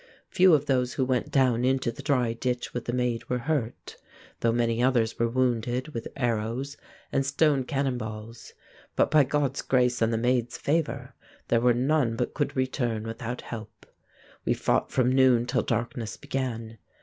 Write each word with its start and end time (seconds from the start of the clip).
Few 0.31 0.51
of 0.55 0.65
those 0.65 0.93
who 0.95 1.05
went 1.05 1.29
down 1.29 1.63
into 1.63 1.91
the 1.91 2.01
dry 2.01 2.33
ditch 2.33 2.73
with 2.73 2.85
the 2.85 2.91
Maid 2.91 3.29
were 3.29 3.37
hurt, 3.37 3.97
though 4.39 4.51
many 4.51 4.81
others 4.81 5.19
were 5.19 5.29
wounded 5.29 5.89
with 5.89 6.07
arrows 6.15 6.75
and 7.11 7.23
stone 7.23 7.63
cannon 7.65 7.99
balls; 7.99 8.53
but, 8.95 9.11
by 9.11 9.23
God's 9.23 9.61
grace 9.61 10.01
and 10.01 10.11
the 10.11 10.17
Maid's 10.17 10.57
favour, 10.57 11.13
there 11.49 11.61
were 11.61 11.75
none 11.75 12.15
but 12.15 12.33
could 12.33 12.55
return 12.55 13.03
without 13.03 13.41
help. 13.41 13.85
We 14.43 14.55
fought 14.55 14.89
from 14.91 15.11
noon 15.11 15.45
till 15.45 15.61
darkness 15.61 16.17
began. 16.17 16.79